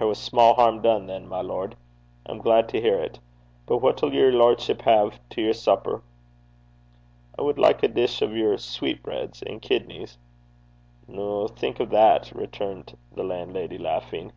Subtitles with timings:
[0.00, 1.76] 'There was sma' hairm dune than, my lord.
[2.26, 3.20] I'm glaid to hear 't.
[3.66, 6.02] But what'll yer lordship hae to yer supper?'
[7.38, 10.18] 'I would like a dish o' your chits and nears (sweetbreads and kidneys).'
[11.06, 14.32] 'Noo, think o' that!' returned the landlady, laughing.